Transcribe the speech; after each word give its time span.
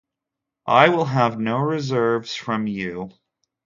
I 0.65 0.89
will 0.89 1.05
have 1.05 1.39
no 1.39 1.59
reserves 1.59 2.33
from 2.33 2.65
you. 2.65 3.11